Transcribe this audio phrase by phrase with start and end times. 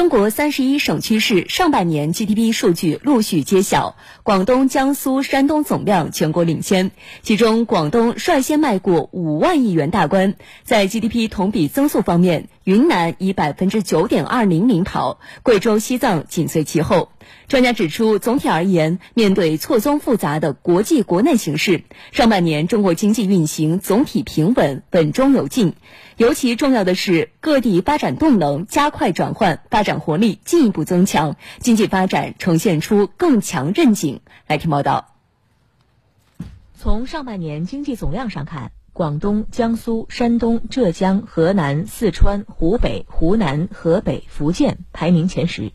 [0.00, 10.36] 中国三十一省区市上半年 GDP 数据陆续揭晓，广东、江苏、山东总量全国领先，其中广东率先迈过五万亿元大关。
[10.64, 17.10] 在 GDP 同比增速方面，云南以百分之九点二零领跑，贵州、西藏紧随其后。
[17.48, 21.82] 专家指出，总体而言，面对错综复杂的国际国内形势，
[22.12, 25.74] 上半年中国经济运行总体平稳，稳中有进。
[26.16, 34.20] 尤其重要的是，各地发展动能加快转换，发展活力进一步增强，经济发展呈现出更强韧劲。
[34.46, 35.16] 来听报道。
[36.76, 45.72] 从上半年经济总量上看，广东、江苏、山东、浙江、河南、四川、湖北、湖南、河北、福建排名前十。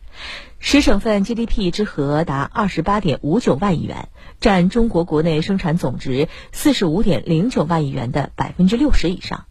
[0.58, 9.46] 十省份 GDP 之和达二十八点五九万亿元，占中国国内生产总值四十五点零九万亿元的百分之六十以上。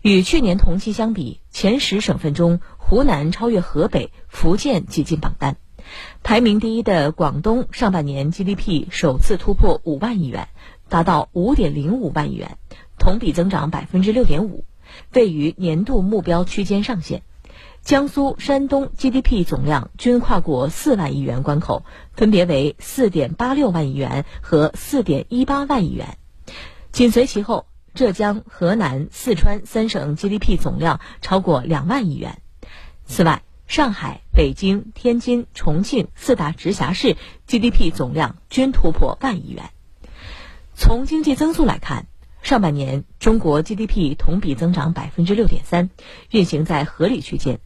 [0.00, 5.56] 与去年同期相比，前十省份中，湖南超越河北、福建挤进榜单。
[6.22, 10.48] 排名第一的广东上半年 GDP 首次突破五万亿元，
[10.92, 12.58] 达到五点零五万亿元，
[12.98, 14.66] 同比增长百分之六点五，
[15.14, 17.22] 位于年度目标区间上限。
[17.80, 26.18] 江苏、山东 GDP 总量均跨过四万亿元关口，分别为四点八六万亿元和四点一八万亿元。
[26.92, 32.42] 紧随其后，浙江、河南、四川三省 GDP 总量超过两万亿元。
[33.06, 39.70] 此外，上海、北京、天津、重庆四大直辖市 GDP 总量均突破万亿元。
[40.84, 42.08] 从经济增速来看，
[42.42, 45.90] 上半年中国 GDP 同比增长百分之六点三，
[46.32, 47.60] 运行在合理区间。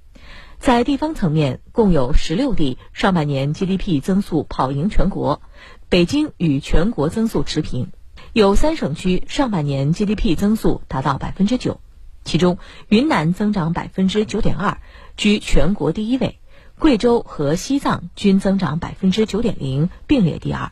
[0.59, 5.41] 在地方层面，共有十六地上半年 GDP 增速跑赢全国，
[5.89, 7.89] 北京与全国增速持平，
[8.35, 11.81] 有三省区上半年 GDP 增速达到百分之九，
[12.23, 14.77] 其中云南增长百分之九点二，
[15.17, 16.39] 居全国第一位，
[16.79, 20.71] 贵州和西藏均增长百分之九点零，并列第二。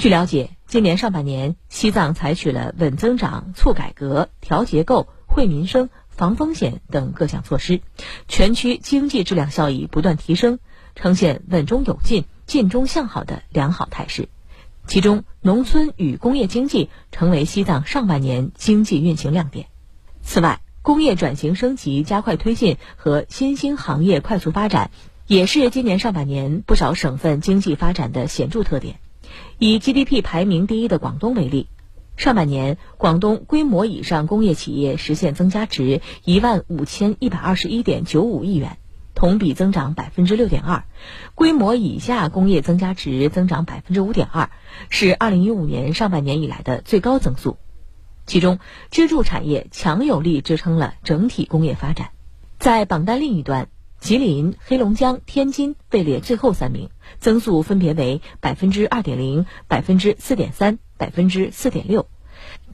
[0.00, 5.90] 据了解，今年上半年，西藏采取了稳增长、促改革、调结构、惠民生。
[6.08, 7.82] 防风险等各项措施，
[8.26, 10.58] 全区经济质量效益不断提升，
[10.94, 14.28] 呈现稳中有进、进中向好的良好态势。
[14.86, 19.66] 其中，农村与工业经济成为西藏上半年经济运行亮点。
[20.22, 24.90] 此外，工业转型升级加快推进和新兴行业快速发展，
[25.26, 28.98] 也是今年上半年不少省份经济发展的显著特点。
[29.58, 31.68] 以 GDP 排名第一的广东为例。
[32.16, 38.76] 上半年，广东规模以上工业企业实现增加值一万五千一百二十一点九五亿元，
[39.14, 40.84] 同比增长百分之六点二；
[41.34, 44.50] 规模以下工业增加值增长百分之五点二，
[44.90, 47.56] 是二零一五年上半年以来的最高增速。
[48.26, 48.58] 其中，
[48.90, 52.10] 支柱产业强有力支撑了整体工业发展。
[52.58, 53.68] 在榜单另一端，
[54.00, 60.78] 吉林、黑龙江、天津位列最后三名，增速分别为百分之二点零、百分之四点三。
[60.96, 62.08] 百分之四点六。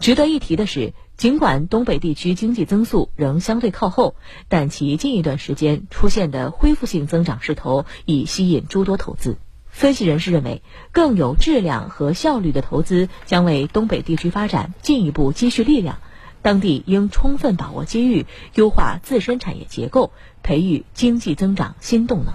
[0.00, 4.16] 值得一提的是，尽管东北地区经济增速仍相对靠后，
[4.48, 9.38] 但其近一段时间出现的恢复性增长势头已吸引诸多投资。
[9.68, 16.00] 分析人士认为，更有质量和效率的投资将为东北地区发展进一步积蓄力量。
[16.46, 18.24] 当地应充分把握机遇，
[18.54, 20.12] 优化自身产业结构，
[20.44, 22.34] 培育经济增长新动能。